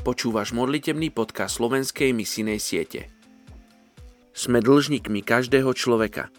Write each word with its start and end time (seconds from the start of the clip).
Počúvaš 0.00 0.56
modlitebný 0.56 1.12
podcast 1.12 1.60
slovenskej 1.60 2.16
misijnej 2.16 2.56
siete. 2.56 3.12
Sme 4.32 4.64
dlžníkmi 4.64 5.20
každého 5.20 5.76
človeka, 5.76 6.32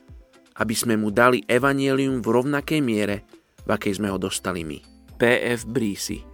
aby 0.58 0.74
sme 0.74 0.98
mu 0.98 1.14
dali 1.14 1.46
evanielium 1.46 2.26
v 2.26 2.28
rovnakej 2.42 2.82
miere, 2.82 3.22
v 3.62 3.70
akej 3.70 4.02
sme 4.02 4.10
ho 4.10 4.18
dostali 4.18 4.66
my. 4.66 4.82
P.F. 5.22 5.70
Brísi 5.70 6.26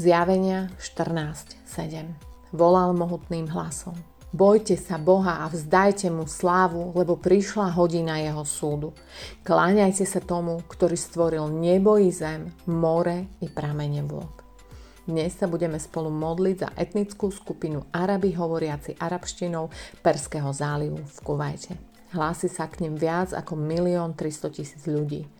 Zjavenia 0.00 0.72
14.7 0.80 2.32
volal 2.54 2.96
mohutným 2.96 3.50
hlasom. 3.52 4.13
Bojte 4.34 4.74
sa 4.74 4.98
Boha 4.98 5.46
a 5.46 5.46
vzdajte 5.46 6.10
mu 6.10 6.26
slávu, 6.26 6.90
lebo 6.98 7.14
prišla 7.14 7.70
hodina 7.70 8.18
jeho 8.18 8.42
súdu. 8.42 8.90
Kláňajte 9.46 10.02
sa 10.02 10.18
tomu, 10.18 10.58
ktorý 10.66 10.98
stvoril 10.98 11.46
nebo 11.54 11.94
i 12.02 12.10
zem, 12.10 12.50
more 12.66 13.30
i 13.38 13.46
pramene 13.46 14.02
vôd. 14.02 14.42
Dnes 15.06 15.38
sa 15.38 15.46
budeme 15.46 15.78
spolu 15.78 16.10
modliť 16.10 16.56
za 16.58 16.68
etnickú 16.74 17.30
skupinu 17.30 17.86
Araby 17.94 18.34
hovoriaci 18.34 18.98
arabštinou 18.98 19.70
Perského 20.02 20.50
zálivu 20.50 20.98
v 20.98 21.18
Kuvajte. 21.22 21.78
Hlási 22.10 22.50
sa 22.50 22.66
k 22.66 22.82
nim 22.82 22.98
viac 22.98 23.30
ako 23.30 23.54
1 23.54 24.18
300 24.18 24.50
tisíc 24.50 24.82
ľudí. 24.90 25.30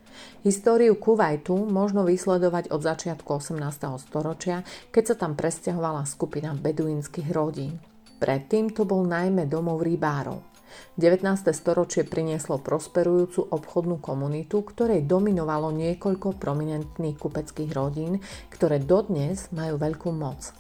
Históriu 0.47 0.95
Kuwaitu 0.95 1.59
možno 1.67 2.07
vysledovať 2.07 2.71
od 2.71 2.79
začiatku 2.79 3.27
18. 3.27 3.59
storočia, 3.99 4.63
keď 4.95 5.03
sa 5.03 5.15
tam 5.19 5.35
presťahovala 5.35 6.07
skupina 6.07 6.55
beduínskych 6.55 7.35
rodín. 7.35 7.83
Predtým 8.23 8.71
to 8.71 8.87
bol 8.87 9.03
najmä 9.03 9.51
domov 9.51 9.83
rybárov. 9.83 10.55
19. 10.99 11.27
storočie 11.55 12.03
prinieslo 12.07 12.59
prosperujúcu 12.63 13.47
obchodnú 13.51 13.99
komunitu, 13.99 14.63
ktorej 14.63 15.07
dominovalo 15.07 15.71
niekoľko 15.75 16.39
prominentných 16.39 17.19
kupeckých 17.19 17.71
rodín, 17.75 18.23
ktoré 18.51 18.83
dodnes 18.83 19.51
majú 19.51 19.79
veľkú 19.79 20.11
moc. 20.15 20.55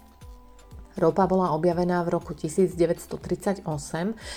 Ropa 0.94 1.26
bola 1.26 1.50
objavená 1.50 2.06
v 2.06 2.14
roku 2.14 2.38
1938, 2.38 3.66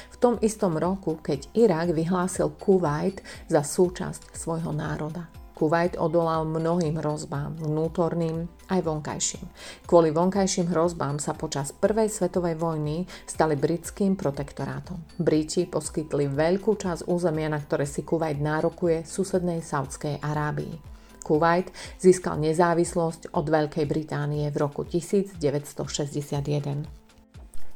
v 0.10 0.16
tom 0.18 0.42
istom 0.42 0.73
roku, 0.73 1.22
keď 1.22 1.45
Irak 1.54 1.94
vyhlásil 1.94 2.50
Kuwait 2.58 3.22
za 3.45 3.62
súčasť 3.62 4.34
svojho 4.34 4.73
národa. 4.73 5.30
Kuwait 5.58 5.98
odolal 5.98 6.46
mnohým 6.46 7.02
hrozbám, 7.02 7.58
vnútorným 7.58 8.46
aj 8.70 8.78
vonkajším. 8.78 9.42
Kvôli 9.90 10.14
vonkajším 10.14 10.70
hrozbám 10.70 11.18
sa 11.18 11.34
počas 11.34 11.74
Prvej 11.74 12.14
svetovej 12.14 12.62
vojny 12.62 13.10
stali 13.26 13.58
britským 13.58 14.14
protektorátom. 14.14 15.02
Briti 15.18 15.66
poskytli 15.66 16.30
veľkú 16.30 16.78
časť 16.78 17.10
územia, 17.10 17.50
na 17.50 17.58
ktoré 17.58 17.90
si 17.90 18.06
Kuwait 18.06 18.38
nárokuje 18.38 19.02
susednej 19.02 19.66
Saudskej 19.66 20.22
Arábii. 20.22 20.78
Kuwait 21.26 21.74
získal 21.98 22.38
nezávislosť 22.38 23.34
od 23.34 23.50
Veľkej 23.50 23.90
Británie 23.90 24.46
v 24.54 24.62
roku 24.62 24.86
1961. 24.86 27.07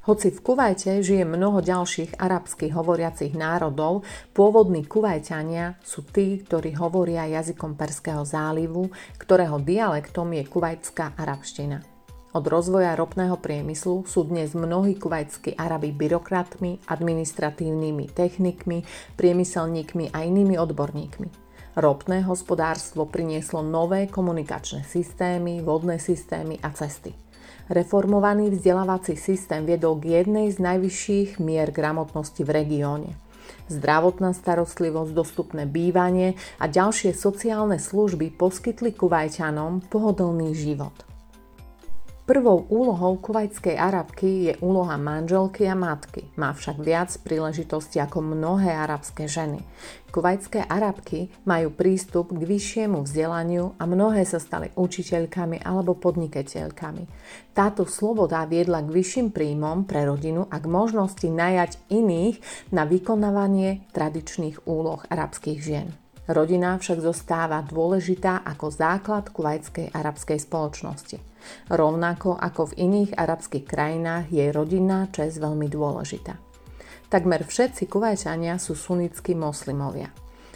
Hoci 0.01 0.33
v 0.33 0.41
Kuvajte 0.41 1.05
žije 1.05 1.21
mnoho 1.21 1.61
ďalších 1.61 2.17
arabských 2.17 2.73
hovoriacich 2.73 3.37
národov, 3.37 4.01
pôvodní 4.33 4.81
Kuvajťania 4.89 5.77
sú 5.85 6.01
tí, 6.09 6.41
ktorí 6.41 6.73
hovoria 6.73 7.29
jazykom 7.29 7.77
Perského 7.77 8.25
zálivu, 8.25 8.89
ktorého 9.21 9.61
dialektom 9.61 10.33
je 10.33 10.49
kuvajská 10.49 11.13
arabština. 11.13 11.85
Od 12.33 12.45
rozvoja 12.49 12.97
ropného 12.97 13.37
priemyslu 13.37 14.09
sú 14.09 14.25
dnes 14.25 14.57
mnohí 14.57 14.97
kuvajskí 14.97 15.53
Arabi 15.53 15.93
byrokratmi, 15.93 16.81
administratívnymi 16.89 18.09
technikmi, 18.09 18.81
priemyselníkmi 19.21 20.17
a 20.17 20.25
inými 20.25 20.57
odborníkmi. 20.57 21.29
Ropné 21.77 22.25
hospodárstvo 22.25 23.05
prinieslo 23.05 23.61
nové 23.61 24.09
komunikačné 24.09 24.81
systémy, 24.81 25.61
vodné 25.61 26.01
systémy 26.01 26.57
a 26.65 26.73
cesty. 26.73 27.13
Reformovaný 27.71 28.51
vzdelávací 28.51 29.15
systém 29.15 29.63
viedol 29.63 29.95
k 30.03 30.19
jednej 30.19 30.51
z 30.51 30.59
najvyšších 30.59 31.39
mier 31.39 31.71
gramotnosti 31.71 32.43
v 32.43 32.51
regióne. 32.51 33.15
Zdravotná 33.71 34.35
starostlivosť, 34.35 35.15
dostupné 35.15 35.63
bývanie 35.63 36.35
a 36.59 36.67
ďalšie 36.67 37.15
sociálne 37.15 37.79
služby 37.79 38.35
poskytli 38.35 38.91
Kuvajčanom 38.91 39.87
pohodlný 39.87 40.51
život– 40.51 40.91
Prvou 42.31 42.63
úlohou 42.71 43.19
kuvajskej 43.19 43.75
arabky 43.75 44.47
je 44.47 44.53
úloha 44.63 44.95
manželky 44.95 45.67
a 45.67 45.75
matky, 45.75 46.31
má 46.39 46.55
však 46.55 46.79
viac 46.79 47.11
príležitostí 47.27 47.99
ako 47.99 48.23
mnohé 48.23 48.71
arabské 48.71 49.27
ženy. 49.27 49.59
Kuvajské 50.15 50.63
arabky 50.63 51.27
majú 51.43 51.75
prístup 51.75 52.31
k 52.31 52.39
vyššiemu 52.39 53.03
vzdelaniu 53.03 53.75
a 53.75 53.83
mnohé 53.83 54.23
sa 54.23 54.39
stali 54.39 54.71
učiteľkami 54.71 55.59
alebo 55.59 55.91
podnikateľkami. 55.99 57.03
Táto 57.51 57.83
sloboda 57.83 58.47
viedla 58.47 58.79
k 58.79 58.95
vyšším 58.95 59.35
príjmom 59.35 59.83
pre 59.83 60.07
rodinu 60.07 60.47
a 60.47 60.55
k 60.55 60.71
možnosti 60.71 61.27
najať 61.27 61.83
iných 61.91 62.39
na 62.71 62.87
vykonávanie 62.87 63.91
tradičných 63.91 64.63
úloh 64.71 65.03
arabských 65.11 65.59
žien. 65.59 65.91
Rodina 66.31 66.79
však 66.79 67.03
zostáva 67.03 67.59
dôležitá 67.59 68.47
ako 68.47 68.71
základ 68.71 69.27
kuvajskej 69.35 69.91
arabskej 69.91 70.39
spoločnosti. 70.39 71.19
Rovnako 71.67 72.39
ako 72.39 72.71
v 72.71 72.77
iných 72.87 73.11
arabských 73.19 73.67
krajinách 73.67 74.31
je 74.31 74.47
rodinná 74.55 75.11
čest 75.11 75.43
veľmi 75.43 75.67
dôležitá. 75.67 76.39
Takmer 77.11 77.43
všetci 77.43 77.91
kuvajčania 77.91 78.55
sú 78.55 78.79
sunnickí 78.79 79.35
moslimovia. 79.35 80.07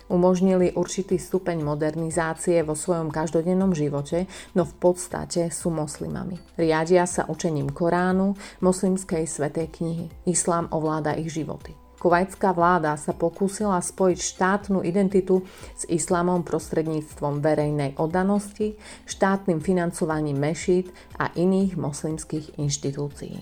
Umožnili 0.07 0.71
určitý 0.77 1.19
stupeň 1.19 1.65
modernizácie 1.65 2.63
vo 2.63 2.77
svojom 2.77 3.11
každodennom 3.11 3.75
živote, 3.75 4.29
no 4.55 4.63
v 4.63 4.73
podstate 4.79 5.51
sú 5.51 5.73
moslimami. 5.73 6.39
Riadia 6.55 7.03
sa 7.09 7.27
učením 7.27 7.73
Koránu, 7.73 8.37
moslimskej 8.63 9.27
svetej 9.27 9.67
knihy. 9.75 10.07
Islám 10.29 10.71
ovláda 10.71 11.17
ich 11.17 11.33
životy. 11.33 11.84
Kuvajská 12.05 12.53
vláda 12.53 12.93
sa 13.01 13.17
pokúsila 13.17 13.81
spojiť 13.81 14.19
štátnu 14.21 14.85
identitu 14.85 15.41
s 15.73 15.89
islamom 15.89 16.45
prostredníctvom 16.45 17.41
verejnej 17.41 17.97
oddanosti, 17.97 18.77
štátnym 19.09 19.57
financovaním 19.57 20.37
mešít 20.37 20.93
a 21.17 21.33
iných 21.33 21.73
moslimských 21.73 22.61
inštitúcií. 22.61 23.41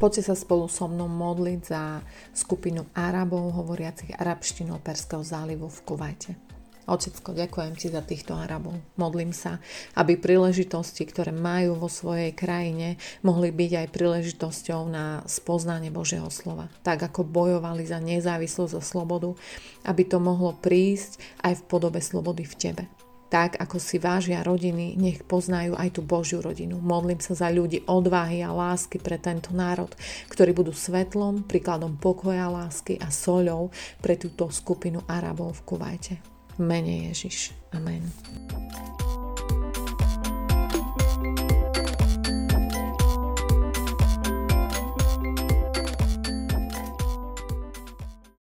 Poďte 0.00 0.32
sa 0.32 0.34
spolu 0.40 0.72
so 0.72 0.88
mnou 0.88 1.04
modliť 1.04 1.60
za 1.60 2.00
skupinu 2.32 2.88
Arabov 2.96 3.52
hovoriacich 3.60 4.16
arabštinou 4.16 4.80
Perského 4.80 5.20
zálivu 5.20 5.68
v 5.68 5.80
Kuvajte. 5.84 6.53
Otecko, 6.84 7.32
ďakujem 7.32 7.72
ti 7.80 7.88
za 7.88 8.04
týchto 8.04 8.36
Arabov. 8.36 8.76
Modlím 9.00 9.32
sa, 9.32 9.56
aby 9.96 10.20
príležitosti, 10.20 11.08
ktoré 11.08 11.32
majú 11.32 11.80
vo 11.80 11.88
svojej 11.88 12.36
krajine, 12.36 13.00
mohli 13.24 13.48
byť 13.48 13.72
aj 13.72 13.88
príležitosťou 13.88 14.80
na 14.92 15.24
spoznanie 15.24 15.88
Božieho 15.88 16.28
slova. 16.28 16.68
Tak 16.84 17.08
ako 17.08 17.24
bojovali 17.24 17.88
za 17.88 18.04
nezávislosť 18.04 18.76
a 18.76 18.82
slobodu, 18.84 19.32
aby 19.88 20.04
to 20.04 20.20
mohlo 20.20 20.52
prísť 20.52 21.16
aj 21.40 21.64
v 21.64 21.66
podobe 21.72 22.04
slobody 22.04 22.44
v 22.44 22.54
tebe. 22.60 22.84
Tak 23.32 23.56
ako 23.56 23.80
si 23.80 23.96
vážia 23.96 24.44
rodiny, 24.44 24.94
nech 25.00 25.24
poznajú 25.24 25.80
aj 25.80 25.96
tú 25.96 26.04
Božiu 26.04 26.44
rodinu. 26.44 26.78
Modlím 26.84 27.18
sa 27.18 27.32
za 27.32 27.48
ľudí 27.48 27.80
odvahy 27.88 28.44
a 28.44 28.52
lásky 28.52 29.00
pre 29.00 29.16
tento 29.16 29.56
národ, 29.56 29.88
ktorí 30.28 30.52
budú 30.52 30.76
svetlom, 30.76 31.48
príkladom 31.48 31.96
pokoja, 31.96 32.52
lásky 32.52 33.00
a 33.00 33.08
soľou 33.08 33.72
pre 34.04 34.20
túto 34.20 34.52
skupinu 34.52 35.00
Arabov 35.08 35.64
v 35.64 35.64
Kuvajte 35.64 36.33
mene 36.58 37.08
Ježiš. 37.08 37.50
Amen. 37.72 38.12